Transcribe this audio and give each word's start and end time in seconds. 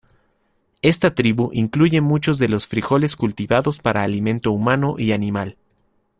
Esta 0.81 1.11
tribu 1.11 1.51
incluye 1.53 2.01
muchos 2.01 2.39
de 2.39 2.49
los 2.49 2.67
frijoles 2.67 3.15
cultivados 3.15 3.77
para 3.79 4.01
alimento 4.01 4.51
humano 4.51 4.95
y 4.97 5.11
animal. 5.11 5.57